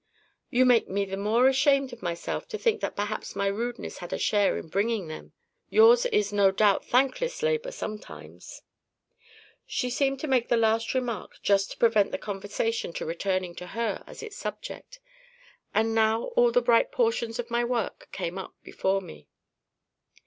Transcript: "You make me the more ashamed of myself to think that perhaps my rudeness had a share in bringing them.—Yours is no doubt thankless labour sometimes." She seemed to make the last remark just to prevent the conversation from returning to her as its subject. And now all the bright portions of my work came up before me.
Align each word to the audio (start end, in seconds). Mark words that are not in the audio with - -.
"You 0.49 0.65
make 0.65 0.89
me 0.89 1.05
the 1.05 1.15
more 1.15 1.47
ashamed 1.47 1.93
of 1.93 2.01
myself 2.01 2.47
to 2.47 2.57
think 2.57 2.81
that 2.81 2.95
perhaps 2.95 3.35
my 3.35 3.45
rudeness 3.45 3.99
had 3.99 4.11
a 4.11 4.17
share 4.17 4.57
in 4.57 4.67
bringing 4.67 5.09
them.—Yours 5.09 6.07
is 6.07 6.33
no 6.33 6.49
doubt 6.49 6.83
thankless 6.83 7.43
labour 7.43 7.71
sometimes." 7.71 8.63
She 9.67 9.91
seemed 9.91 10.19
to 10.21 10.27
make 10.27 10.47
the 10.49 10.57
last 10.57 10.95
remark 10.95 11.37
just 11.43 11.69
to 11.73 11.77
prevent 11.77 12.11
the 12.11 12.17
conversation 12.17 12.93
from 12.93 13.09
returning 13.09 13.53
to 13.57 13.67
her 13.67 14.03
as 14.07 14.23
its 14.23 14.37
subject. 14.37 14.99
And 15.71 15.93
now 15.93 16.23
all 16.35 16.51
the 16.51 16.63
bright 16.63 16.91
portions 16.91 17.37
of 17.37 17.51
my 17.51 17.63
work 17.63 18.07
came 18.11 18.39
up 18.39 18.55
before 18.63 19.01
me. 19.03 19.27